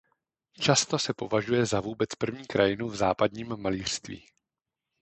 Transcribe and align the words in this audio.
Často 0.59 0.99
se 0.99 1.13
považuje 1.13 1.65
za 1.65 1.79
vůbec 1.79 2.15
první 2.17 2.47
krajinu 2.47 2.87
v 2.89 2.95
západním 2.95 3.57
malířství. 3.57 4.23